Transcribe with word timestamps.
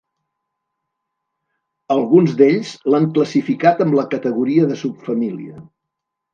Alguns 1.97 2.33
d'ells 2.41 2.73
l'han 2.95 3.07
classificat 3.19 3.87
amb 3.87 3.97
la 4.01 4.09
categoria 4.17 4.69
de 4.75 4.83
subfamília. 4.85 5.65